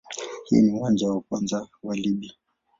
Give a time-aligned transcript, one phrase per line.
[0.49, 2.33] Huu ni uwanja wa kwanza wa Libya.